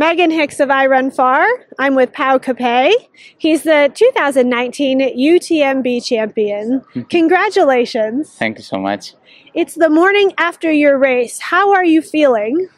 Meghan 0.00 0.32
Hicks 0.32 0.60
of 0.60 0.70
iRunFar. 0.70 1.46
I'm 1.78 1.94
with 1.94 2.14
Pau 2.14 2.38
Capell. 2.38 2.90
He's 3.36 3.64
the 3.64 3.92
2019 3.94 4.98
UTMB 4.98 6.02
champion. 6.02 6.82
Congratulations. 7.10 8.30
Thank 8.38 8.56
you 8.56 8.64
so 8.64 8.78
much. 8.78 9.12
It's 9.52 9.74
the 9.74 9.90
morning 9.90 10.32
after 10.38 10.72
your 10.72 10.96
race. 10.96 11.38
How 11.38 11.74
are 11.74 11.84
you 11.84 12.00
feeling? 12.00 12.68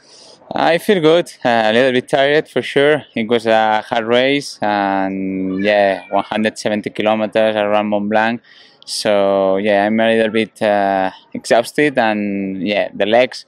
I 0.53 0.79
feel 0.79 1.01
good, 1.01 1.33
uh, 1.45 1.63
a 1.67 1.73
little 1.73 1.93
bit 1.93 2.09
tired 2.09 2.49
for 2.49 2.61
sure. 2.61 3.05
It 3.15 3.29
was 3.29 3.47
a 3.47 3.83
hard 3.83 4.07
race 4.07 4.59
and 4.61 5.63
yeah, 5.63 6.03
170 6.11 6.91
kilometers 6.91 7.55
around 7.55 7.87
Mont 7.87 8.11
Blanc. 8.11 8.43
So 8.85 9.59
yeah, 9.59 9.87
I'm 9.87 10.01
a 10.01 10.13
little 10.13 10.33
bit 10.33 10.61
uh, 10.61 11.13
exhausted 11.33 11.97
and 11.99 12.67
yeah, 12.67 12.89
the 12.93 13.07
legs 13.07 13.47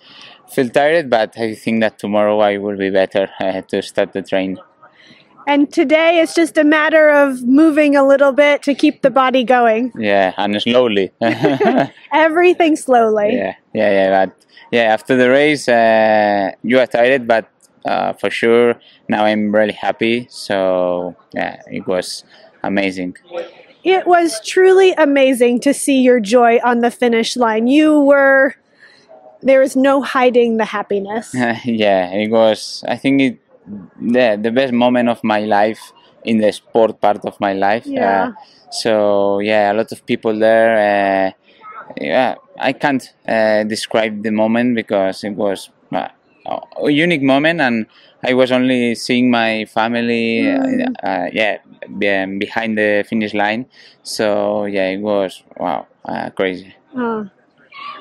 feel 0.50 0.68
tired, 0.68 1.10
but 1.10 1.38
I 1.38 1.54
think 1.54 1.80
that 1.80 1.98
tomorrow 1.98 2.40
I 2.40 2.58
will 2.58 2.76
be 2.76 2.90
better 2.90 3.28
uh, 3.40 3.62
to 3.62 3.82
start 3.82 4.12
the 4.12 4.22
train. 4.22 4.58
And 5.46 5.70
today 5.70 6.20
it's 6.20 6.34
just 6.34 6.56
a 6.56 6.64
matter 6.64 7.10
of 7.10 7.42
moving 7.42 7.96
a 7.96 8.06
little 8.06 8.32
bit 8.32 8.62
to 8.62 8.74
keep 8.74 9.02
the 9.02 9.10
body 9.10 9.44
going. 9.44 9.92
Yeah, 9.98 10.32
and 10.38 10.60
slowly. 10.62 11.12
Everything 12.12 12.76
slowly. 12.76 13.36
Yeah, 13.36 13.54
yeah, 13.74 13.90
yeah. 13.90 14.26
But 14.26 14.46
yeah, 14.70 14.84
after 14.84 15.16
the 15.16 15.28
race, 15.28 15.68
uh, 15.68 16.52
you 16.62 16.78
are 16.78 16.86
tired, 16.86 17.28
but 17.28 17.50
uh, 17.84 18.14
for 18.14 18.30
sure 18.30 18.80
now 19.08 19.24
I'm 19.24 19.54
really 19.54 19.72
happy. 19.72 20.26
So 20.30 21.14
yeah, 21.34 21.60
it 21.66 21.86
was 21.86 22.24
amazing. 22.62 23.16
It 23.82 24.06
was 24.06 24.40
truly 24.44 24.92
amazing 24.96 25.60
to 25.60 25.74
see 25.74 26.00
your 26.00 26.20
joy 26.20 26.58
on 26.64 26.80
the 26.80 26.90
finish 26.90 27.36
line. 27.36 27.66
You 27.66 28.00
were 28.00 28.54
there 29.44 29.62
is 29.62 29.76
no 29.76 30.02
hiding 30.02 30.56
the 30.56 30.64
happiness. 30.64 31.34
yeah, 31.64 32.10
it 32.10 32.30
was. 32.30 32.82
I 32.88 32.96
think 32.96 33.20
it 33.20 33.38
the 34.00 34.38
the 34.40 34.50
best 34.50 34.72
moment 34.72 35.08
of 35.08 35.22
my 35.22 35.40
life 35.40 35.92
in 36.24 36.38
the 36.38 36.50
sport 36.52 37.00
part 37.00 37.24
of 37.24 37.38
my 37.40 37.52
life. 37.52 37.86
Yeah. 37.86 38.32
Uh, 38.32 38.32
so 38.70 39.38
yeah, 39.38 39.70
a 39.70 39.74
lot 39.74 39.92
of 39.92 40.04
people 40.06 40.38
there. 40.38 40.72
Uh, 40.74 41.30
yeah, 42.00 42.34
I 42.58 42.72
can't 42.72 43.04
uh, 43.28 43.62
describe 43.64 44.22
the 44.22 44.32
moment 44.32 44.74
because 44.74 45.22
it 45.22 45.36
was 45.36 45.70
uh, 45.92 46.08
a 46.46 46.90
unique 46.90 47.22
moment, 47.22 47.60
and 47.60 47.86
I 48.24 48.32
was 48.32 48.50
only 48.50 48.94
seeing 48.94 49.30
my 49.30 49.66
family. 49.66 50.48
Mm. 50.48 50.94
Uh, 51.02 51.28
yeah, 51.32 51.58
behind 51.98 52.78
the 52.78 53.04
finish 53.06 53.34
line. 53.34 53.66
So 54.02 54.64
yeah, 54.64 54.88
it 54.88 55.00
was 55.00 55.44
wow, 55.56 55.86
uh, 56.04 56.30
crazy. 56.30 56.74
Oh. 56.96 57.28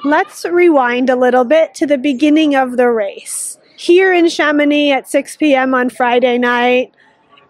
Let's 0.06 0.44
rewind 0.44 1.10
a 1.10 1.16
little 1.16 1.46
bit 1.46 1.74
to 1.76 1.88
the 1.88 1.98
beginning 1.98 2.56
of 2.56 2.76
the 2.76 2.90
race. 2.90 3.58
Here 3.78 4.14
in 4.14 4.28
Chamonix 4.28 4.92
at 4.92 5.10
6 5.10 5.38
p.m. 5.38 5.74
on 5.74 5.90
Friday 5.90 6.38
night, 6.38 6.94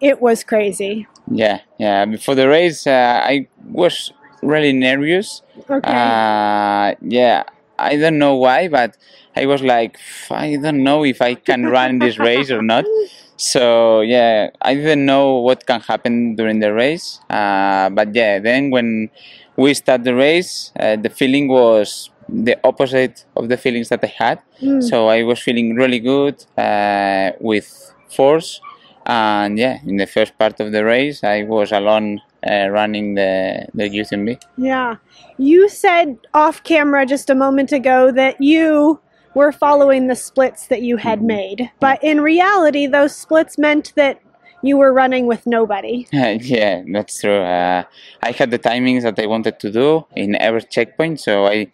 it 0.00 0.20
was 0.20 0.44
crazy. 0.44 1.08
Yeah, 1.30 1.60
yeah. 1.78 2.04
Before 2.04 2.34
the 2.34 2.48
race, 2.48 2.86
uh, 2.86 3.20
I 3.24 3.48
was 3.64 4.12
really 4.42 4.72
nervous. 4.72 5.42
Okay. 5.68 5.90
Uh, 5.90 6.94
yeah, 7.00 7.42
I 7.78 7.96
don't 7.96 8.18
know 8.18 8.36
why, 8.36 8.68
but 8.68 8.96
I 9.34 9.46
was 9.46 9.62
like, 9.62 9.98
I 10.30 10.56
don't 10.56 10.84
know 10.84 11.04
if 11.04 11.20
I 11.20 11.34
can 11.34 11.66
run 11.66 11.98
this 11.98 12.18
race 12.18 12.50
or 12.50 12.62
not. 12.62 12.84
So 13.36 14.00
yeah, 14.00 14.50
I 14.62 14.76
didn't 14.76 15.06
know 15.06 15.38
what 15.38 15.66
can 15.66 15.80
happen 15.80 16.36
during 16.36 16.60
the 16.60 16.72
race. 16.72 17.18
Uh, 17.28 17.90
but 17.90 18.14
yeah, 18.14 18.38
then 18.38 18.70
when 18.70 19.10
we 19.56 19.74
start 19.74 20.04
the 20.04 20.14
race, 20.14 20.70
uh, 20.78 20.94
the 20.94 21.10
feeling 21.10 21.48
was 21.48 22.10
the 22.42 22.58
opposite 22.64 23.24
of 23.36 23.48
the 23.48 23.56
feelings 23.56 23.88
that 23.88 24.02
I 24.02 24.12
had. 24.18 24.40
Mm. 24.60 24.82
So 24.82 25.08
I 25.08 25.22
was 25.22 25.40
feeling 25.40 25.74
really 25.74 26.00
good 26.00 26.44
uh, 26.58 27.32
with 27.40 27.94
force. 28.10 28.60
And 29.06 29.58
yeah, 29.58 29.78
in 29.84 29.96
the 29.96 30.06
first 30.06 30.36
part 30.38 30.60
of 30.60 30.72
the 30.72 30.84
race, 30.84 31.22
I 31.22 31.44
was 31.44 31.72
alone 31.72 32.20
uh, 32.48 32.68
running 32.68 33.14
the, 33.14 33.66
the 33.74 33.88
UTMB. 33.88 34.42
Yeah. 34.56 34.96
You 35.38 35.68
said 35.68 36.18
off 36.32 36.62
camera 36.62 37.06
just 37.06 37.30
a 37.30 37.34
moment 37.34 37.72
ago 37.72 38.10
that 38.12 38.40
you 38.40 39.00
were 39.34 39.52
following 39.52 40.06
the 40.06 40.16
splits 40.16 40.68
that 40.68 40.82
you 40.82 40.96
had 40.96 41.22
made. 41.22 41.70
But 41.80 42.02
in 42.02 42.20
reality, 42.20 42.86
those 42.86 43.14
splits 43.14 43.58
meant 43.58 43.92
that 43.96 44.20
you 44.64 44.78
were 44.78 44.92
running 44.92 45.26
with 45.26 45.46
nobody. 45.46 46.06
yeah, 46.12 46.82
that's 46.90 47.20
true. 47.20 47.42
Uh, 47.42 47.84
I 48.22 48.30
had 48.30 48.50
the 48.50 48.58
timings 48.58 49.02
that 49.02 49.18
I 49.18 49.26
wanted 49.26 49.60
to 49.60 49.70
do 49.70 50.06
in 50.16 50.36
every 50.36 50.62
checkpoint, 50.62 51.20
so 51.20 51.46
I, 51.46 51.70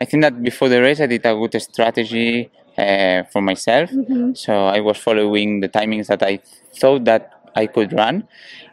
I 0.00 0.04
think 0.04 0.22
that 0.22 0.42
before 0.42 0.68
the 0.68 0.80
race 0.82 1.00
I 1.00 1.06
did 1.06 1.24
a 1.24 1.34
good 1.34 1.60
strategy 1.62 2.50
uh, 2.76 3.22
for 3.32 3.40
myself. 3.40 3.90
Mhm. 3.90 4.36
So 4.36 4.66
I 4.66 4.80
was 4.80 4.96
following 4.98 5.60
the 5.60 5.68
timings 5.68 6.08
that 6.08 6.22
I 6.22 6.40
thought 6.80 7.04
that 7.04 7.30
I 7.56 7.66
could 7.66 7.92
run, 7.92 8.26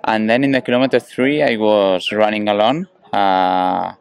and 0.05 0.29
then 0.29 0.43
in 0.43 0.51
the 0.51 0.61
kilometer 0.61 0.99
three 0.99 1.43
I 1.43 1.55
was 1.57 2.11
running 2.11 2.47
alone. 2.49 2.87
Uh, 3.13 3.93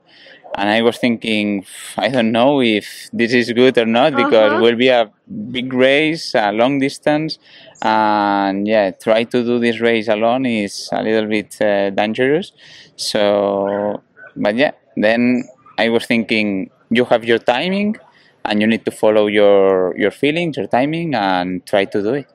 and 0.57 0.69
I 0.69 0.83
was 0.83 0.97
thinking, 0.99 1.65
I 1.97 2.09
don't 2.09 2.33
know 2.33 2.61
if 2.61 3.09
this 3.13 3.33
is 3.33 3.53
good 3.53 3.77
or 3.79 3.87
not 3.87 4.17
because 4.17 4.49
Uh-huh. 4.51 4.57
it 4.57 4.61
will 4.65 4.77
be 4.77 4.89
a 4.89 5.11
big 5.57 5.73
race, 5.73 6.35
a 6.35 6.51
long 6.53 6.79
distance, 6.81 7.39
and 7.83 8.67
yeah, 8.67 8.91
try 8.91 9.25
to 9.25 9.39
do 9.45 9.59
this 9.61 9.81
race 9.81 10.09
alone 10.09 10.47
is 10.47 10.89
a 10.93 11.03
little 11.03 11.29
bit 11.29 11.55
uh, 11.61 11.91
dangerous. 11.91 12.53
So, 12.97 14.03
but 14.37 14.57
yeah, 14.57 14.73
then 14.97 15.45
I 15.79 15.89
was 15.89 16.05
thinking, 16.07 16.71
you 16.91 17.05
have 17.07 17.25
your 17.25 17.39
timing, 17.39 17.97
and 18.45 18.61
you 18.61 18.67
need 18.67 18.85
to 18.85 18.91
follow 18.91 19.27
your 19.27 19.97
your 19.97 20.11
feelings, 20.11 20.57
your 20.57 20.67
timing, 20.67 21.15
and 21.15 21.65
try 21.67 21.85
to 21.87 22.03
do 22.03 22.15
it. 22.15 22.27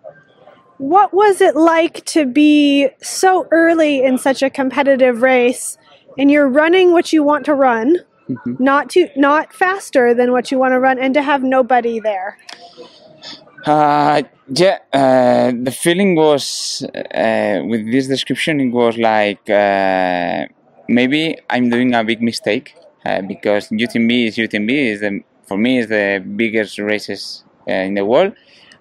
What 0.78 1.14
was 1.14 1.40
it 1.42 1.56
like 1.56 2.04
to 2.06 2.26
be 2.26 2.90
so 3.02 3.48
early 3.52 4.04
in 4.04 4.18
such 4.18 4.44
a 4.44 4.50
competitive 4.50 5.22
race 5.22 5.78
and 6.18 6.30
you're 6.30 6.50
running 6.50 6.92
what 6.92 7.14
you 7.14 7.24
want 7.24 7.46
to 7.46 7.54
run, 7.54 7.98
Mhm. 8.30 8.60
not 8.60 8.90
to 8.92 9.08
not 9.16 9.54
faster 9.54 10.14
than 10.14 10.32
what 10.32 10.52
you 10.52 10.58
want 10.60 10.74
to 10.74 10.80
run 10.80 11.00
and 11.00 11.14
to 11.14 11.22
have 11.22 11.44
nobody 11.44 12.00
there? 12.00 12.38
Uh, 13.66 14.22
yeah, 14.48 14.78
uh, 14.94 15.52
the 15.68 15.72
feeling 15.72 16.16
was 16.16 16.86
uh, 17.24 17.62
with 17.66 17.90
this 17.92 18.08
description, 18.08 18.60
it 18.60 18.72
was 18.72 18.98
like 18.98 19.50
uh, 19.50 20.46
maybe 20.88 21.38
I'm 21.50 21.70
doing 21.70 21.96
a 21.96 22.04
big 22.04 22.22
mistake 22.22 22.76
uh, 23.06 23.22
because 23.22 23.70
UTMB 23.70 24.28
is 24.28 24.38
UTMB 24.38 24.72
is 24.94 25.00
the 25.02 25.22
for 25.46 25.58
me 25.58 25.78
is 25.80 25.88
the 25.88 26.24
biggest 26.36 26.80
races 26.80 27.44
uh, 27.68 27.74
in 27.74 27.94
the 27.94 28.06
world, 28.06 28.34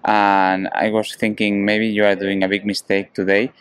and 0.03 0.67
I 0.73 0.89
was 0.89 1.15
thinking 1.15 1.65
maybe 1.65 1.87
you 1.87 2.05
are 2.05 2.15
doing 2.15 2.43
a 2.43 2.47
big 2.47 2.65
mistake 2.65 3.13
today, 3.13 3.51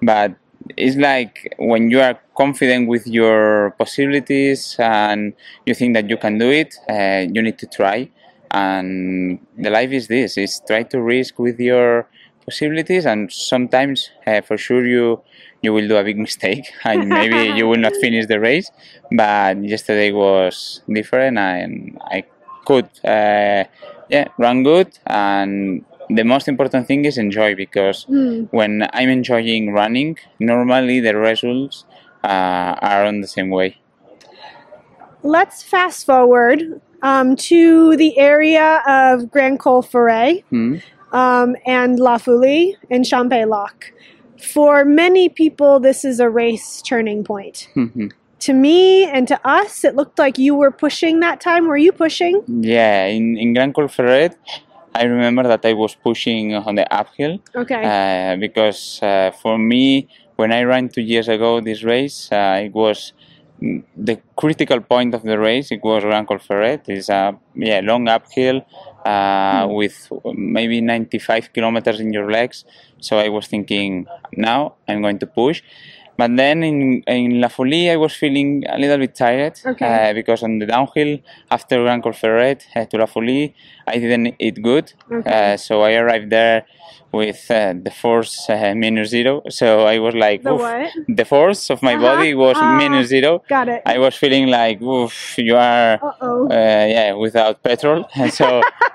but 0.00 0.34
it's 0.76 0.96
like 0.96 1.54
when 1.58 1.90
you 1.90 2.00
are 2.00 2.18
confident 2.36 2.88
with 2.88 3.06
your 3.06 3.70
possibilities 3.78 4.76
and 4.78 5.32
you 5.66 5.74
think 5.74 5.94
that 5.94 6.08
you 6.08 6.16
can 6.16 6.38
do 6.38 6.50
it, 6.50 6.74
uh, 6.88 7.26
you 7.32 7.42
need 7.42 7.58
to 7.58 7.66
try. 7.66 8.08
And 8.50 9.44
the 9.56 9.70
life 9.70 9.90
is 9.90 10.08
this 10.08 10.36
is 10.36 10.60
try 10.66 10.82
to 10.84 11.00
risk 11.00 11.38
with 11.38 11.58
your 11.58 12.08
possibilities. 12.44 13.06
And 13.06 13.32
sometimes 13.32 14.10
uh, 14.26 14.42
for 14.42 14.56
sure 14.56 14.86
you 14.86 15.22
you 15.62 15.72
will 15.72 15.86
do 15.88 15.96
a 15.96 16.04
big 16.04 16.18
mistake 16.18 16.66
and 16.84 17.08
maybe 17.08 17.36
you 17.58 17.66
will 17.68 17.78
not 17.78 17.96
finish 17.96 18.26
the 18.26 18.40
race 18.40 18.70
but 19.12 19.62
yesterday 19.64 20.10
was 20.12 20.82
different 20.92 21.38
and 21.38 21.98
i 22.10 22.24
could 22.66 22.88
uh, 23.04 23.64
yeah 24.08 24.26
run 24.38 24.62
good 24.62 24.98
and 25.06 25.84
the 26.10 26.24
most 26.24 26.48
important 26.48 26.86
thing 26.86 27.04
is 27.04 27.18
enjoy 27.18 27.54
because 27.54 28.06
Hmm. 28.06 28.44
when 28.50 28.86
i'm 28.92 29.08
enjoying 29.08 29.72
running 29.72 30.16
normally 30.38 31.00
the 31.00 31.16
results 31.16 31.84
uh, 32.24 32.74
are 32.80 33.04
on 33.04 33.20
the 33.20 33.28
same 33.28 33.50
way 33.50 33.76
Let's 35.22 35.62
fast 35.62 36.06
forward 36.06 36.80
um, 37.02 37.36
to 37.36 37.96
the 37.96 38.18
area 38.18 38.82
of 38.86 39.30
Grand 39.30 39.58
Col 39.58 39.82
Ferret 39.82 40.44
Hmm? 40.50 40.76
um, 41.12 41.56
and 41.66 41.98
La 41.98 42.18
Fouly 42.18 42.76
and 42.90 43.04
Champex-Lac. 43.04 43.92
For 44.42 44.84
many 44.84 45.28
people, 45.28 45.78
this 45.80 46.04
is 46.04 46.18
a 46.20 46.28
race 46.28 46.82
turning 46.82 47.22
point. 47.24 47.68
Mhm. 47.76 48.12
To 48.40 48.52
me 48.52 49.04
and 49.06 49.28
to 49.28 49.38
us, 49.46 49.84
it 49.84 49.94
looked 49.94 50.18
like 50.18 50.36
you 50.36 50.54
were 50.56 50.72
pushing 50.72 51.20
that 51.20 51.40
time. 51.40 51.68
Were 51.68 51.76
you 51.76 51.92
pushing? 51.92 52.42
Yeah, 52.48 53.06
in, 53.06 53.38
in 53.38 53.54
Grand 53.54 53.72
Col 53.74 53.86
Ferret, 53.86 54.36
I 54.94 55.04
remember 55.04 55.44
that 55.44 55.64
I 55.64 55.74
was 55.74 55.94
pushing 55.94 56.54
on 56.54 56.74
the 56.74 56.86
uphill 56.92 57.38
Okay. 57.54 57.82
uh, 57.84 58.36
because 58.36 58.98
uh, 59.02 59.30
for 59.40 59.58
me, 59.58 60.08
when 60.36 60.50
I 60.52 60.64
ran 60.64 60.88
two 60.88 61.02
years 61.02 61.28
ago 61.28 61.60
this 61.60 61.84
race, 61.84 62.28
uh, 62.32 62.62
it 62.66 62.72
was 62.74 63.12
the 63.96 64.20
critical 64.36 64.80
point 64.80 65.14
of 65.14 65.22
the 65.22 65.38
race. 65.38 65.70
It 65.70 65.80
was 65.82 66.02
Grand 66.02 66.26
Col 66.26 66.38
Ferret. 66.38 66.82
It's 66.88 67.08
a 67.08 67.38
yeah 67.54 67.80
long 67.82 68.08
uphill 68.08 68.62
uh, 69.04 69.66
with 69.70 70.10
maybe 70.34 70.80
95 70.80 71.52
kilometers 71.52 72.00
in 72.00 72.12
your 72.12 72.30
legs. 72.30 72.64
So 72.98 73.18
I 73.18 73.28
was 73.28 73.46
thinking, 73.46 74.06
now 74.36 74.74
I'm 74.88 75.02
going 75.02 75.18
to 75.20 75.26
push. 75.26 75.62
But 76.18 76.36
then 76.36 76.62
in 76.62 77.02
in 77.06 77.40
La 77.40 77.48
Fouly, 77.48 77.90
I 77.90 77.96
was 77.96 78.12
feeling 78.14 78.64
a 78.68 78.78
little 78.78 78.98
bit 78.98 79.14
tired 79.14 79.54
Okay. 79.66 80.10
uh, 80.10 80.12
because 80.14 80.42
on 80.42 80.58
the 80.58 80.66
downhill 80.66 81.18
after 81.50 81.82
Grand 81.82 82.02
Col 82.02 82.12
Ferret 82.12 82.60
uh, 82.76 82.84
to 82.86 82.96
La 82.98 83.06
Fouly, 83.06 83.54
I 83.86 83.98
didn't 83.98 84.34
eat 84.38 84.62
good. 84.62 84.92
Okay. 85.10 85.52
Uh, 85.52 85.56
so 85.56 85.82
I 85.82 85.94
arrived 85.94 86.30
there 86.30 86.64
with 87.12 87.50
uh, 87.50 87.74
the 87.86 87.90
force 87.90 88.48
uh, 88.48 88.74
minus 88.76 89.08
zero. 89.10 89.42
So 89.48 89.86
I 89.86 89.98
was 89.98 90.14
like, 90.14 90.42
The 90.42 90.56
the 91.08 91.24
force 91.24 91.68
of 91.70 91.82
my 91.82 91.94
Uh-huh. 91.94 92.06
body 92.08 92.34
was 92.34 92.56
Ah. 92.60 92.76
minus 92.80 93.08
zero. 93.08 93.42
Got 93.48 93.68
it. 93.68 93.82
I 93.84 93.98
was 93.98 94.14
feeling 94.16 94.46
like, 94.48 94.80
Oof, 94.82 95.14
you 95.38 95.56
are, 95.56 95.98
Uh 96.02 96.24
uh, 96.50 96.86
yeah, 96.96 97.12
without 97.14 97.62
petrol. 97.62 98.04
so 98.38 98.46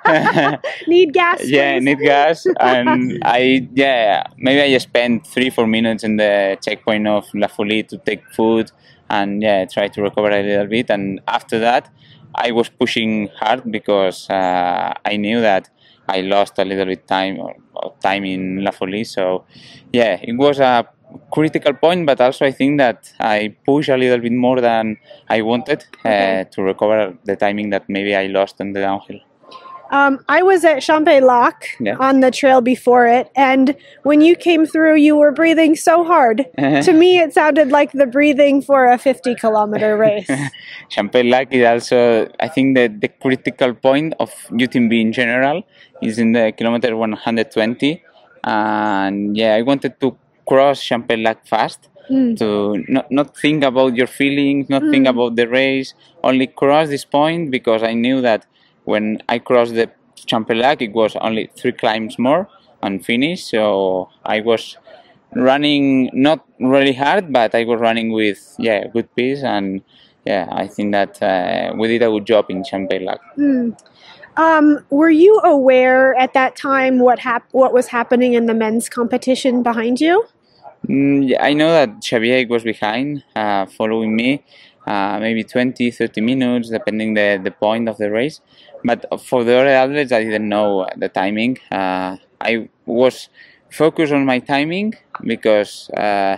Need 0.88 1.13
gas? 1.13 1.39
yeah, 1.44 1.74
please? 1.74 1.83
need 1.83 2.00
gas, 2.00 2.45
and 2.59 3.19
I 3.25 3.68
yeah 3.74 4.24
maybe 4.38 4.62
I 4.62 4.69
just 4.71 4.88
spent 4.89 5.27
three 5.27 5.50
four 5.50 5.68
minutes 5.68 6.04
in 6.04 6.18
the 6.18 6.57
checkpoint 6.63 7.07
of 7.07 7.25
La 7.33 7.48
Fouly 7.48 7.88
to 7.89 7.98
take 8.00 8.24
food 8.33 8.71
and 9.09 9.42
yeah 9.42 9.65
try 9.65 9.88
to 9.89 10.01
recover 10.01 10.30
a 10.31 10.42
little 10.44 10.68
bit, 10.68 10.89
and 10.89 11.21
after 11.27 11.59
that 11.59 11.89
I 12.36 12.51
was 12.51 12.69
pushing 12.69 13.30
hard 13.39 13.69
because 13.71 14.30
uh, 14.30 14.94
I 15.06 15.18
knew 15.18 15.42
that 15.42 15.69
I 16.07 16.21
lost 16.21 16.57
a 16.59 16.65
little 16.65 16.86
bit 16.86 17.07
time 17.07 17.39
or, 17.39 17.56
or 17.75 17.94
time 18.01 18.24
in 18.25 18.63
La 18.63 18.71
Fouly, 18.71 19.06
so 19.06 19.45
yeah 19.94 20.19
it 20.21 20.33
was 20.38 20.59
a 20.59 20.88
critical 21.31 21.74
point, 21.74 22.06
but 22.06 22.19
also 22.19 22.45
I 22.45 22.51
think 22.51 22.77
that 22.80 23.13
I 23.19 23.56
pushed 23.65 23.89
a 23.89 23.98
little 23.98 24.19
bit 24.19 24.33
more 24.33 24.59
than 24.62 24.98
I 25.30 25.42
wanted 25.42 25.86
Okay. 26.06 26.42
uh, 26.42 26.44
to 26.51 26.62
recover 26.63 27.18
the 27.24 27.36
timing 27.38 27.69
that 27.71 27.88
maybe 27.88 28.13
I 28.15 28.27
lost 28.27 28.59
on 28.59 28.74
the 28.74 28.81
downhill. 28.81 29.19
Um, 29.91 30.19
I 30.27 30.41
was 30.43 30.63
at 30.65 30.77
Champex-Lac 30.77 31.77
Yeah. 31.79 31.95
on 31.99 32.19
the 32.19 32.31
trail 32.31 32.61
before 32.61 33.07
it, 33.07 33.29
and 33.35 33.75
when 34.03 34.21
you 34.21 34.35
came 34.35 34.65
through, 34.65 34.95
you 34.95 35.15
were 35.15 35.31
breathing 35.31 35.75
so 35.75 36.03
hard. 36.03 36.45
to 36.57 36.93
me, 36.93 37.19
it 37.19 37.33
sounded 37.33 37.69
like 37.69 37.91
the 37.93 38.05
breathing 38.05 38.61
for 38.61 38.87
a 38.91 38.97
50 38.97 39.35
kilometer 39.35 39.95
race. 40.07 40.29
Champagne 40.89 41.29
Lac 41.29 41.53
is 41.53 41.65
also, 41.65 42.27
I 42.39 42.47
think, 42.47 42.75
that 42.77 43.01
the 43.01 43.07
critical 43.07 43.73
point 43.73 44.13
of 44.19 44.31
UTMB 44.51 44.99
in 45.01 45.13
general 45.13 45.63
is 46.01 46.19
in 46.19 46.31
the 46.33 46.51
kilometer 46.57 46.95
120. 46.95 48.03
And 48.43 49.35
yeah, 49.35 49.55
I 49.55 49.61
wanted 49.61 49.99
to 50.01 50.17
cross 50.47 50.79
Champagne 50.81 51.23
Lac 51.23 51.45
fast 51.47 51.89
Mm. 52.09 52.37
to 52.39 52.85
not, 52.87 53.11
not 53.11 53.35
think 53.35 53.65
about 53.65 53.97
your 53.97 54.07
feelings, 54.07 54.69
not 54.69 54.81
think 54.91 55.05
Mm. 55.05 55.09
about 55.09 55.35
the 55.35 55.45
race, 55.45 55.93
only 56.23 56.47
cross 56.47 56.87
this 56.87 57.03
point 57.03 57.51
because 57.51 57.83
I 57.83 57.93
knew 57.95 58.21
that 58.21 58.45
when 58.87 59.21
I 59.27 59.39
crossed 59.39 59.75
the 59.75 59.91
Champagne 60.25 60.59
Lac, 60.59 60.81
it 60.81 60.93
was 60.93 61.15
only 61.17 61.49
three 61.55 61.73
climbs 61.73 62.17
more 62.17 62.47
and 62.81 63.05
finish. 63.05 63.43
So 63.43 64.09
I 64.23 64.39
was 64.41 64.77
running 65.35 66.09
not 66.13 66.45
really 66.59 66.93
hard, 66.93 67.31
but 67.31 67.53
I 67.53 67.65
was 67.65 67.79
running 67.79 68.11
with 68.11 68.39
yeah 68.57 68.87
good 68.87 69.13
pace 69.15 69.43
and 69.43 69.81
yeah 70.25 70.47
I 70.49 70.67
think 70.67 70.93
that 70.93 71.21
uh, 71.21 71.75
we 71.77 71.87
did 71.89 72.01
a 72.01 72.09
good 72.09 72.25
job 72.25 72.45
in 72.49 72.63
Champagne 72.63 73.05
Lac. 73.05 73.19
Mm. 73.37 73.77
Um, 74.37 74.85
were 74.89 75.09
you 75.09 75.39
aware 75.43 76.15
at 76.15 76.33
that 76.33 76.55
time 76.55 76.99
what 76.99 77.19
hap- 77.19 77.51
what 77.51 77.73
was 77.73 77.87
happening 77.87 78.33
in 78.33 78.45
the 78.45 78.53
men's 78.53 78.87
competition 78.87 79.63
behind 79.63 79.99
you? 79.99 80.25
Mm, 80.87 81.29
yeah, 81.29 81.43
I 81.43 81.53
know 81.53 81.71
that 81.71 82.03
Xavier 82.03 82.47
was 82.47 82.63
behind, 82.63 83.23
uh, 83.35 83.65
following 83.65 84.15
me, 84.15 84.43
uh, 84.85 85.19
maybe 85.19 85.43
20, 85.43 85.91
30 85.91 86.21
minutes, 86.21 86.69
depending 86.69 87.13
the, 87.13 87.39
the 87.43 87.51
point 87.51 87.89
of 87.89 87.97
the 87.97 88.09
race. 88.09 88.39
But 88.89 88.99
for 89.29 89.39
the 89.43 89.55
other 89.59 89.75
athletes, 89.83 90.11
I 90.11 90.23
didn't 90.27 90.49
know 90.55 90.87
the 91.03 91.09
timing. 91.21 91.53
Uh, 91.71 92.11
I 92.49 92.69
was 92.85 93.15
focused 93.81 94.13
on 94.13 94.23
my 94.33 94.39
timing 94.53 94.89
because 95.33 95.89
uh, 96.05 96.37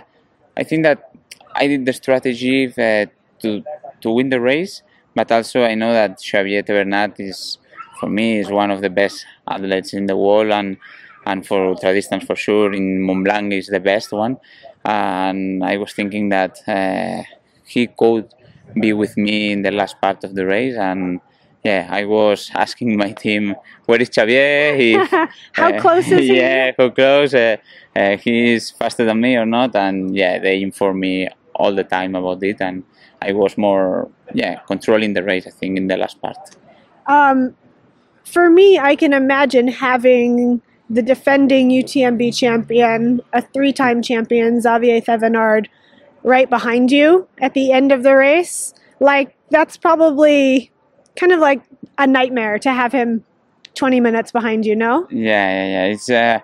I 0.60 0.62
think 0.68 0.80
that 0.88 0.98
I 1.54 1.64
did 1.72 1.82
the 1.88 1.92
strategy 2.02 2.58
uh, 2.66 3.06
to 3.42 3.50
to 4.02 4.08
win 4.16 4.28
the 4.34 4.40
race, 4.52 4.74
but 5.18 5.28
also 5.36 5.58
I 5.72 5.74
know 5.80 5.92
that 6.00 6.20
Xavier 6.28 6.62
Thevenard 6.68 7.12
is, 7.30 7.58
for 7.98 8.08
me, 8.18 8.26
is 8.42 8.48
one 8.62 8.70
of 8.74 8.80
the 8.80 8.90
best 9.00 9.18
athletes 9.54 9.90
in 9.98 10.04
the 10.10 10.16
world, 10.26 10.50
and 10.60 10.70
and 11.26 11.46
for 11.46 11.58
ultra 11.72 11.92
distance 11.92 12.24
for 12.24 12.36
sure 12.46 12.72
in 12.72 12.86
Mont 13.06 13.24
Blanc 13.24 13.52
is 13.52 13.68
the 13.68 13.80
best 13.92 14.10
one. 14.12 14.34
And 14.84 15.62
I 15.62 15.76
was 15.76 15.92
thinking 15.92 16.30
that 16.30 16.54
uh, 16.66 17.22
he 17.66 17.82
could 17.86 18.26
be 18.84 18.92
with 18.92 19.16
me 19.16 19.52
in 19.52 19.62
the 19.62 19.70
last 19.70 20.00
part 20.00 20.24
of 20.24 20.34
the 20.34 20.46
race, 20.46 20.76
and 20.76 21.20
yeah, 21.64 21.88
I 21.90 22.04
was 22.04 22.50
asking 22.54 22.96
my 22.96 23.12
team, 23.12 23.54
"Where 23.86 24.00
is 24.00 24.10
Xavier? 24.12 24.74
If, 24.78 25.10
How 25.52 25.72
uh, 25.72 25.80
close 25.80 26.08
is 26.10 26.20
he? 26.20 26.36
Yeah, 26.36 26.72
how 26.76 26.88
close? 26.90 27.34
Uh, 27.34 27.56
uh, 27.94 28.16
he 28.16 28.52
is 28.52 28.70
faster 28.70 29.04
than 29.04 29.20
me 29.20 29.36
or 29.36 29.46
not? 29.46 29.76
And 29.76 30.14
yeah, 30.16 30.38
they 30.38 30.62
informed 30.62 31.00
me 31.00 31.28
all 31.54 31.74
the 31.74 31.84
time 31.84 32.14
about 32.14 32.42
it, 32.42 32.60
and 32.60 32.84
I 33.20 33.32
was 33.32 33.58
more 33.58 34.10
yeah 34.32 34.60
controlling 34.66 35.12
the 35.12 35.22
race. 35.22 35.46
I 35.46 35.50
think 35.50 35.76
in 35.76 35.86
the 35.86 35.96
last 35.96 36.20
part. 36.20 36.38
Um, 37.06 37.54
for 38.24 38.48
me, 38.48 38.78
I 38.78 38.96
can 38.96 39.12
imagine 39.12 39.68
having 39.68 40.62
the 40.88 41.02
defending 41.02 41.70
UTMB 41.70 42.36
champion, 42.36 43.20
a 43.32 43.42
three-time 43.42 44.02
champion, 44.02 44.60
Xavier 44.60 45.00
Thevenard, 45.00 45.68
right 46.24 46.48
behind 46.48 46.90
you 46.90 47.28
at 47.40 47.54
the 47.54 47.72
end 47.72 47.92
of 47.92 48.02
the 48.02 48.16
race. 48.16 48.74
Like 48.98 49.36
that's 49.50 49.76
probably 49.76 50.70
kind 51.16 51.32
of 51.32 51.40
like 51.40 51.60
a 51.98 52.06
nightmare 52.06 52.58
to 52.60 52.72
have 52.72 52.92
him 52.92 53.24
20 53.74 54.00
minutes 54.00 54.32
behind 54.32 54.64
you. 54.66 54.76
No? 54.76 55.06
Yeah, 55.10 55.50
yeah, 55.50 55.66
yeah. 55.68 55.84
It's 55.92 56.10
uh, 56.10 56.40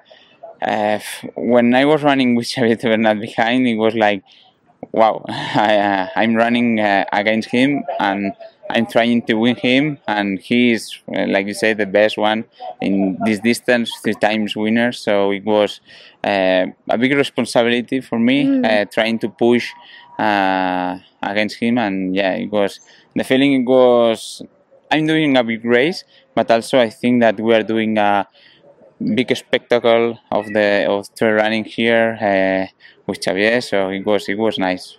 uh, 0.63 0.99
when 1.37 1.75
I 1.75 1.85
was 1.85 2.03
running 2.03 2.35
with 2.35 2.47
Xavier 2.47 2.77
Thevenard 2.77 3.21
behind, 3.21 3.67
it 3.67 3.77
was 3.77 3.95
like, 3.95 4.23
wow, 4.93 5.25
I, 5.29 5.77
uh, 5.77 6.09
I'm 6.17 6.35
running 6.35 6.81
uh, 6.81 7.05
against 7.13 7.49
him 7.51 7.85
and 7.99 8.33
I'm 8.69 8.87
trying 8.87 9.23
to 9.27 9.35
win 9.35 9.55
him, 9.55 9.99
and 10.09 10.41
he 10.41 10.73
is, 10.73 10.99
uh, 11.17 11.27
like 11.29 11.47
you 11.47 11.55
said, 11.55 11.79
the 11.79 11.87
best 11.87 12.19
one 12.19 12.45
in 12.81 13.17
this 13.25 13.39
distance, 13.39 13.93
three 14.03 14.15
times 14.15 14.57
winner. 14.57 14.91
So 14.91 15.31
it 15.31 15.45
was 15.45 15.81
uh, 16.25 16.67
a 16.91 16.99
big 16.99 17.13
responsibility 17.13 18.01
for 18.01 18.19
me, 18.19 18.45
Mm. 18.45 18.65
uh, 18.65 18.85
trying 18.87 19.21
to 19.21 19.29
push 19.29 19.71
uh, 20.19 20.99
against 21.23 21.61
him, 21.61 21.79
and 21.79 22.13
yeah, 22.17 22.33
it 22.33 22.51
was 22.51 22.81
the 23.15 23.23
feeling. 23.23 23.53
It 23.53 23.67
was 23.69 24.43
I'm 24.91 25.07
doing 25.07 25.37
a 25.37 25.45
big 25.45 25.65
race, 25.65 26.05
but 26.35 26.51
also 26.51 26.79
I 26.79 26.91
think 26.91 27.21
that 27.23 27.39
we 27.41 27.55
are 27.55 27.63
doing 27.63 27.99
a 27.99 28.27
big 29.15 29.35
spectacle 29.37 30.19
of 30.31 30.47
the 30.53 30.87
of 30.89 31.13
trail 31.15 31.33
running 31.35 31.65
here 31.65 32.17
uh, 32.21 32.67
with 33.07 33.23
Xavier. 33.23 33.61
So 33.61 33.89
it 33.91 34.05
was 34.07 34.29
it 34.29 34.39
was 34.39 34.59
nice. 34.59 34.99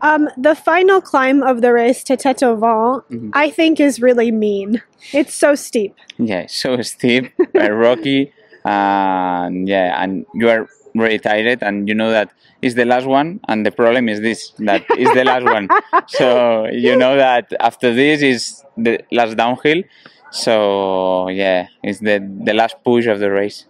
Um, 0.00 0.28
the 0.36 0.54
final 0.54 1.00
climb 1.00 1.42
of 1.42 1.60
the 1.60 1.72
race 1.72 2.04
to 2.04 2.16
Tête 2.16 2.42
aux 2.44 2.54
Vents, 2.54 3.02
Mhm. 3.10 3.30
I 3.34 3.50
think, 3.50 3.80
is 3.80 4.00
really 4.00 4.30
mean. 4.30 4.80
It's 5.12 5.34
so 5.34 5.56
steep. 5.56 5.94
Yeah, 6.18 6.46
so 6.62 6.80
steep, 6.82 7.32
rocky, 7.54 8.32
and 8.64 9.66
yeah, 9.68 10.00
and 10.02 10.24
you 10.34 10.48
are 10.50 10.68
very 10.94 11.18
tired, 11.18 11.62
and 11.62 11.88
you 11.88 11.94
know 11.94 12.10
that 12.10 12.32
it's 12.62 12.74
the 12.74 12.84
last 12.84 13.06
one, 13.06 13.40
and 13.48 13.64
the 13.64 13.70
problem 13.70 14.08
is 14.08 14.20
this 14.20 14.50
that 14.58 14.84
is 14.96 15.12
the 15.14 15.24
last 15.24 15.44
one. 15.44 15.68
So 16.06 16.66
you 16.72 16.96
know 16.96 17.16
that 17.16 17.52
after 17.60 17.92
this 17.92 18.22
is 18.22 18.64
the 18.76 19.00
last 19.12 19.36
downhill. 19.36 19.82
So 20.30 21.28
yeah, 21.28 21.68
it's 21.82 22.00
the 22.00 22.18
the 22.44 22.54
last 22.54 22.76
push 22.84 23.06
of 23.06 23.20
the 23.20 23.30
race. 23.30 23.66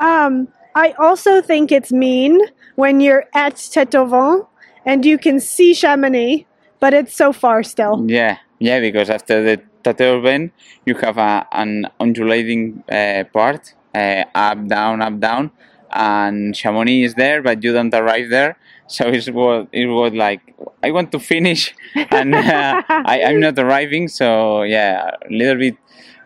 Um, 0.00 0.48
I 0.74 0.92
also 0.98 1.40
think 1.40 1.70
it's 1.70 1.92
mean 1.92 2.40
when 2.76 3.00
you're 3.00 3.24
at 3.34 3.58
Vent 3.58 4.46
and 4.84 5.04
you 5.04 5.18
can 5.18 5.38
see 5.40 5.74
Chamonix, 5.74 6.46
but 6.80 6.94
it's 6.94 7.14
so 7.14 7.32
far 7.32 7.62
still. 7.62 8.04
Yeah, 8.08 8.38
yeah, 8.58 8.80
because 8.80 9.10
after 9.10 9.42
the 9.42 9.62
bend, 9.84 10.50
you 10.86 10.94
have 10.96 11.18
a, 11.18 11.46
an 11.52 11.86
undulating 12.00 12.82
uh, 12.90 13.24
part, 13.32 13.74
uh, 13.94 14.24
up, 14.34 14.66
down, 14.66 15.02
up, 15.02 15.18
down, 15.18 15.50
and 15.92 16.54
Chamonix 16.56 17.02
is 17.04 17.14
there, 17.14 17.42
but 17.42 17.62
you 17.62 17.72
don't 17.72 17.92
arrive 17.94 18.30
there. 18.30 18.56
So 18.88 19.06
it's 19.08 19.28
what 19.30 19.68
it 19.72 19.86
was 19.86 20.12
like. 20.12 20.54
I 20.82 20.90
want 20.90 21.12
to 21.12 21.18
finish, 21.18 21.74
and 22.10 22.34
uh, 22.34 22.82
I, 22.88 23.22
I'm 23.24 23.40
not 23.40 23.58
arriving. 23.58 24.08
So 24.08 24.62
yeah, 24.62 25.10
a 25.28 25.30
little 25.32 25.56
bit 25.58 25.76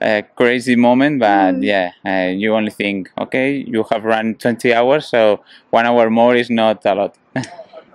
uh, 0.00 0.22
crazy 0.36 0.76
moment, 0.76 1.20
but 1.20 1.54
Mm. 1.56 1.64
yeah, 1.64 1.92
uh, 2.04 2.30
you 2.32 2.54
only 2.54 2.70
think, 2.70 3.10
okay, 3.18 3.52
you 3.66 3.84
have 3.90 4.04
run 4.04 4.34
20 4.34 4.72
hours, 4.74 5.06
so 5.08 5.40
one 5.70 5.86
hour 5.86 6.10
more 6.10 6.34
is 6.34 6.50
not 6.50 6.84
a 6.84 6.94
lot. 6.94 7.16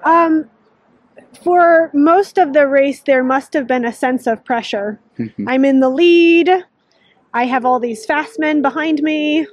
Um, 0.03 0.49
for 1.43 1.91
most 1.93 2.37
of 2.37 2.53
the 2.53 2.67
race, 2.67 3.01
there 3.01 3.23
must 3.23 3.53
have 3.53 3.67
been 3.67 3.85
a 3.85 3.93
sense 3.93 4.25
of 4.27 4.43
pressure. 4.43 4.99
I'm 5.47 5.63
in 5.65 5.79
the 5.79 5.89
lead. 5.89 6.49
I 7.33 7.45
have 7.45 7.65
all 7.65 7.79
these 7.79 8.05
fast 8.05 8.39
men 8.39 8.61
behind 8.61 9.01
me. 9.03 9.45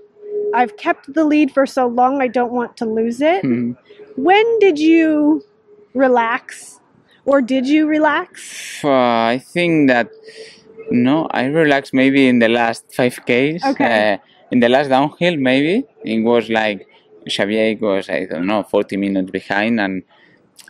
I've 0.54 0.76
kept 0.76 1.12
the 1.12 1.24
lead 1.24 1.52
for 1.52 1.66
so 1.66 1.86
long, 1.86 2.20
I 2.20 2.28
don't 2.28 2.52
want 2.52 2.76
to 2.78 2.86
lose 2.86 3.20
it. 3.20 3.44
Mhm. 3.44 3.76
When 4.16 4.58
did 4.58 4.78
you 4.78 5.42
relax? 5.94 6.80
Or 7.24 7.42
did 7.42 7.68
you 7.68 7.86
relax? 7.86 8.82
Uh, 8.82 8.88
I 9.34 9.38
think 9.52 9.88
that 9.88 10.08
no, 10.90 11.26
I 11.30 11.44
relaxed 11.44 11.92
maybe 11.92 12.26
in 12.26 12.38
the 12.38 12.48
last 12.48 12.94
five 12.94 13.16
Ks. 13.28 13.62
Okay. 13.64 14.14
Uh, 14.14 14.16
in 14.50 14.60
the 14.60 14.68
last 14.70 14.88
downhill, 14.88 15.36
maybe 15.36 15.84
it 16.04 16.20
was 16.24 16.48
like 16.48 16.88
Xavier 17.28 17.76
was 17.80 18.08
I 18.08 18.24
don't 18.24 18.46
know 18.46 18.62
forty 18.62 18.96
minutes 18.96 19.30
behind, 19.30 19.78
and 19.78 20.02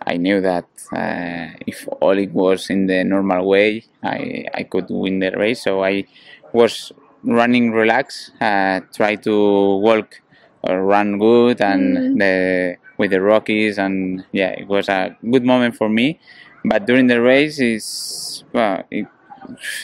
I 0.04 0.16
knew 0.16 0.40
that 0.40 0.66
uh, 0.92 1.54
if 1.66 1.86
all 2.00 2.18
it 2.18 2.32
was 2.32 2.70
in 2.70 2.86
the 2.86 3.04
normal 3.04 3.46
way, 3.46 3.84
I, 4.02 4.46
I 4.52 4.62
could 4.64 4.86
win 4.90 5.20
the 5.20 5.30
race. 5.30 5.62
So 5.62 5.84
I 5.84 6.06
was 6.52 6.92
running 7.24 7.72
relaxed, 7.72 8.32
uh, 8.40 8.80
try 8.94 9.16
to 9.16 9.32
walk 9.78 10.20
or 10.62 10.84
run 10.84 11.18
good, 11.18 11.60
and 11.60 12.02
the 12.14 12.76
with 12.98 13.10
the 13.10 13.20
Rockies, 13.20 13.78
and 13.78 14.24
yeah, 14.32 14.50
it 14.50 14.66
was 14.68 14.88
a 14.88 15.16
good 15.30 15.44
moment 15.44 15.76
for 15.76 15.88
me. 15.88 16.18
But 16.64 16.86
during 16.86 17.06
the 17.06 17.20
race, 17.20 17.60
is 17.60 18.44
well, 18.52 18.82
it, 18.90 19.06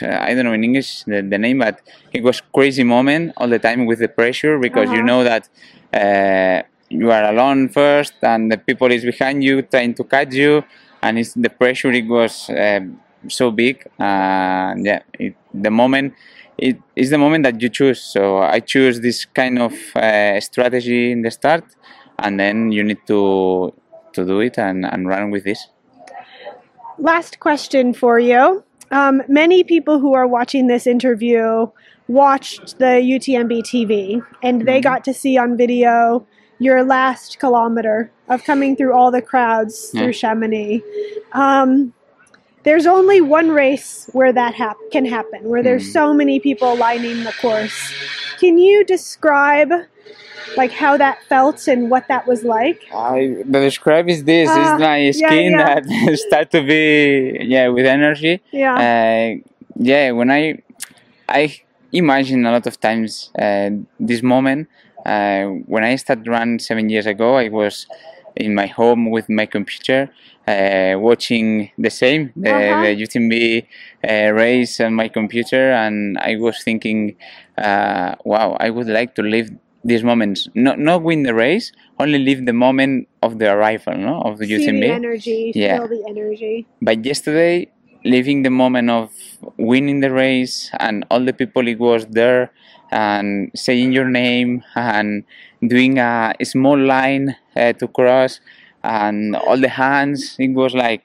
I 0.02 0.34
don't 0.34 0.44
know 0.44 0.52
in 0.52 0.64
English 0.64 1.04
the, 1.04 1.22
the 1.22 1.38
name, 1.38 1.58
but 1.58 1.80
it 2.12 2.22
was 2.22 2.40
crazy 2.54 2.84
moment 2.84 3.32
all 3.36 3.48
the 3.48 3.58
time 3.58 3.86
with 3.86 3.98
the 4.00 4.08
pressure 4.08 4.58
because 4.58 4.90
you 4.90 4.98
Uh-huh. 4.98 5.06
know 5.10 5.24
that 5.24 5.48
uh, 5.92 6.62
you 6.88 7.10
are 7.10 7.24
alone 7.32 7.68
first, 7.68 8.14
and 8.22 8.50
the 8.50 8.58
people 8.58 8.90
is 8.90 9.04
behind 9.04 9.42
you 9.44 9.62
trying 9.62 9.94
to 9.94 10.04
catch 10.04 10.34
you, 10.34 10.64
and 11.02 11.18
it's 11.18 11.34
the 11.34 11.50
pressure. 11.50 11.92
It 11.92 12.06
was 12.06 12.50
um, 12.50 13.00
so 13.28 13.50
big, 13.50 13.86
and 13.98 14.84
yeah, 14.84 15.02
it, 15.18 15.34
the 15.52 15.70
moment 15.70 16.14
it 16.58 16.78
is 16.96 17.10
the 17.10 17.18
moment 17.18 17.44
that 17.44 17.60
you 17.60 17.68
choose. 17.68 18.00
So 18.00 18.38
I 18.38 18.60
choose 18.60 19.00
this 19.00 19.24
kind 19.24 19.58
of 19.58 19.72
uh, 19.96 20.40
strategy 20.40 21.12
in 21.12 21.22
the 21.22 21.30
start, 21.30 21.64
and 22.18 22.38
then 22.38 22.72
you 22.72 22.82
need 22.82 23.06
to 23.06 23.72
to 24.12 24.24
do 24.24 24.40
it 24.40 24.58
and, 24.58 24.86
and 24.86 25.08
run 25.08 25.30
with 25.30 25.44
this. 25.44 25.68
Last 26.98 27.40
question 27.40 27.92
for 27.92 28.18
you. 28.18 28.62
Um, 28.90 29.22
many 29.28 29.64
people 29.64 29.98
who 29.98 30.14
are 30.14 30.26
watching 30.26 30.68
this 30.68 30.86
interview 30.86 31.66
watched 32.06 32.78
the 32.78 33.02
UTMB 33.02 33.62
TV 33.62 34.24
and 34.42 34.66
they 34.66 34.80
got 34.80 35.04
to 35.04 35.14
see 35.14 35.36
on 35.36 35.56
video 35.56 36.26
your 36.58 36.84
last 36.84 37.40
kilometer 37.40 38.12
of 38.28 38.44
coming 38.44 38.76
through 38.76 38.92
all 38.92 39.10
the 39.10 39.22
crowds 39.22 39.90
through 39.90 40.12
Chamonix. 40.12 40.82
Um, 41.32 41.92
there's 42.64 42.86
only 42.86 43.20
one 43.20 43.50
race 43.50 44.08
where 44.12 44.32
that 44.32 44.54
hap- 44.54 44.78
can 44.90 45.04
happen, 45.04 45.48
where 45.48 45.62
there's 45.62 45.90
so 45.92 46.12
many 46.14 46.40
people 46.40 46.76
lining 46.76 47.24
the 47.24 47.32
course. 47.40 47.92
Can 48.38 48.58
you 48.58 48.84
describe 48.84 49.70
like 50.56 50.70
how 50.72 50.96
that 50.96 51.22
felt 51.28 51.66
and 51.68 51.90
what 51.90 52.08
that 52.08 52.26
was 52.26 52.42
like? 52.44 52.80
I 52.92 53.36
the 53.44 53.60
describe 53.60 54.08
is 54.08 54.24
this 54.24 54.48
Ah, 54.50 54.74
is 54.74 54.80
my 54.80 55.10
skin 55.10 55.52
yeah. 55.52 55.80
that 55.80 56.18
start 56.26 56.50
to 56.52 56.62
be 56.62 57.38
yeah 57.42 57.68
with 57.68 57.86
energy. 57.86 58.40
Yeah. 58.52 58.74
Uh, 58.74 59.42
yeah, 59.76 60.10
when 60.12 60.30
I 60.30 60.62
I 61.28 61.56
imagine 61.92 62.44
a 62.46 62.52
lot 62.52 62.66
of 62.66 62.80
times 62.80 63.30
uh, 63.38 63.70
this 64.00 64.22
moment 64.22 64.68
uh, 65.06 65.44
when 65.66 65.84
I 65.84 65.96
started 65.96 66.26
run 66.26 66.58
seven 66.58 66.88
years 66.88 67.06
ago. 67.06 67.36
I 67.36 67.48
was 67.48 67.86
in 68.36 68.54
my 68.54 68.66
home 68.66 69.10
with 69.10 69.28
my 69.28 69.46
computer, 69.46 70.10
uh, 70.48 70.94
watching 70.98 71.70
the 71.78 71.90
same 71.90 72.32
the, 72.36 72.50
Uh-huh. 72.50 72.82
the 72.82 72.90
UTMB 73.04 73.66
uh, 74.08 74.32
race 74.32 74.80
on 74.80 74.94
my 74.94 75.08
computer, 75.08 75.72
and 75.72 76.18
I 76.18 76.36
was 76.36 76.62
thinking, 76.62 77.16
uh, 77.58 78.14
wow, 78.24 78.56
I 78.60 78.70
would 78.70 78.88
like 78.88 79.14
to 79.16 79.22
live 79.22 79.50
these 79.84 80.02
moments, 80.02 80.48
not 80.54 80.78
not 80.78 81.02
win 81.02 81.22
the 81.24 81.34
race, 81.34 81.70
only 82.00 82.18
live 82.18 82.46
the 82.46 82.52
moment 82.54 83.06
of 83.22 83.38
the 83.38 83.52
arrival, 83.52 83.94
no, 83.96 84.20
of 84.22 84.38
the 84.38 84.46
See 84.46 84.54
UTMB 84.56 84.80
the 84.88 84.94
energy, 84.94 85.52
Yeah. 85.54 85.76
feel 85.78 85.88
the 85.88 86.04
energy. 86.08 86.66
but 86.80 87.04
yesterday 87.04 87.68
living 88.04 88.42
the 88.42 88.50
moment 88.50 88.90
of 88.90 89.10
winning 89.56 90.00
the 90.00 90.10
race 90.10 90.70
and 90.80 91.04
all 91.10 91.20
the 91.24 91.32
people 91.32 91.66
it 91.68 91.78
was 91.78 92.06
there 92.20 92.50
and 92.92 93.50
saying 93.54 93.92
your 93.92 94.08
name 94.08 94.62
and 94.76 95.24
doing 95.66 95.98
a 95.98 96.34
small 96.42 96.78
line 96.78 97.36
uh, 97.56 97.72
to 97.74 97.88
cross 97.88 98.40
and 98.82 99.34
all 99.36 99.58
the 99.58 99.68
hands 99.68 100.36
it 100.38 100.52
was 100.52 100.74
like 100.74 101.02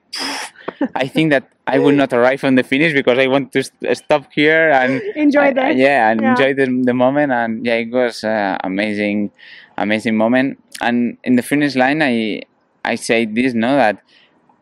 i 0.96 1.08
think 1.08 1.32
that 1.32 1.50
i 1.68 1.78
will 1.80 1.94
not 1.96 2.12
arrive 2.14 2.44
on 2.44 2.56
the 2.56 2.64
finish 2.64 2.94
because 2.94 3.18
i 3.18 3.28
want 3.28 3.52
to 3.52 3.64
st- 3.64 3.98
stop 3.98 4.26
here 4.34 4.70
and 4.72 5.02
Enjoy 5.16 5.54
this. 5.54 5.76
yeah 5.76 6.10
and 6.12 6.22
Yeah. 6.22 6.30
enjoy 6.32 6.54
the, 6.54 6.66
the 6.86 6.94
moment 6.94 7.32
and 7.32 7.66
yeah 7.66 7.76
it 7.76 7.92
was 7.92 8.24
uh, 8.24 8.58
amazing 8.64 9.32
amazing 9.78 10.16
moment 10.18 10.62
and 10.82 11.18
in 11.24 11.36
the 11.36 11.42
finish 11.44 11.76
line 11.76 12.02
i 12.02 12.42
i 12.86 12.96
say 12.96 13.26
this 13.26 13.54
no 13.54 13.76
that 13.76 14.02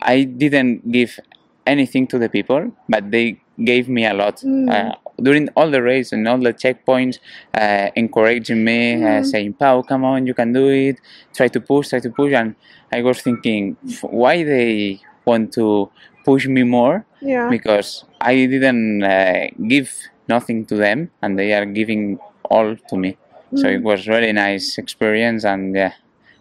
i 0.02 0.24
didn't 0.24 0.92
give 0.92 1.20
anything 1.66 2.08
to 2.08 2.18
the 2.20 2.30
people 2.30 2.72
but 2.90 3.12
they 3.12 3.40
gave 3.64 3.90
me 3.90 4.06
a 4.06 4.14
lot 4.14 4.38
Mm. 4.44 4.70
uh, 4.70 4.96
during 5.22 5.50
all 5.56 5.70
the 5.72 5.82
race 5.82 6.12
and 6.12 6.28
all 6.28 6.38
the 6.38 6.54
checkpoints 6.54 7.18
uh, 7.54 7.90
encouraging 7.96 8.64
me 8.64 8.96
uh, 9.04 9.22
Mm. 9.22 9.26
saying 9.26 9.54
pau 9.54 9.82
come 9.82 10.04
on 10.04 10.28
you 10.28 10.34
can 10.34 10.54
do 10.54 10.68
it 10.70 10.98
try 11.36 11.48
to 11.48 11.60
push 11.60 11.90
try 11.90 12.00
to 12.00 12.10
push 12.10 12.32
and 12.34 12.56
i 12.92 13.02
was 13.02 13.22
thinking 13.22 13.76
"F- 13.90 14.04
why 14.22 14.44
they 14.44 15.00
want 15.26 15.52
to 15.54 15.90
push 16.26 16.46
me 16.48 16.64
more 16.64 17.06
Yeah. 17.22 17.50
because 17.50 18.06
I 18.22 18.34
didn't 18.54 19.04
uh, 19.04 19.48
give 19.68 19.90
nothing 20.28 20.66
to 20.70 20.76
them 20.76 21.10
and 21.22 21.38
they 21.40 21.54
are 21.54 21.66
giving 21.66 22.20
all 22.50 22.76
to 22.90 22.96
me. 22.98 23.18
So 23.56 23.68
it 23.68 23.82
was 23.82 24.08
really 24.08 24.32
nice 24.34 24.78
experience 24.78 25.44
and 25.46 25.76
yeah, 25.76 25.94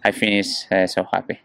I 0.03 0.11
finished 0.11 0.71
uh, 0.71 0.85
so 0.87 1.03
happy. 1.11 1.39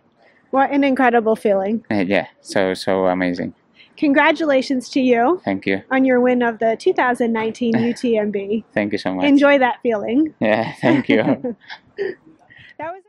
What 0.50 0.70
an 0.70 0.82
incredible 0.84 1.36
feeling. 1.36 1.84
Uh, 1.90 2.04
yeah, 2.06 2.26
so 2.40 2.74
so 2.74 3.06
amazing. 3.06 3.54
Congratulations 3.96 4.88
to 4.90 5.00
you 5.00 5.40
Thank 5.44 5.66
you, 5.66 5.82
on 5.90 6.04
your 6.04 6.20
win 6.20 6.42
of 6.42 6.58
the 6.58 6.76
2019 6.78 7.74
UTMB. 7.74 8.64
thank 8.74 8.92
you 8.92 8.98
so 8.98 9.14
much. 9.14 9.24
Enjoy 9.24 9.58
that 9.58 9.80
feeling. 9.82 10.34
Yeah, 10.40 10.72
thank 10.80 11.08
you. 11.08 11.56
That 12.78 12.94
was 12.94 13.04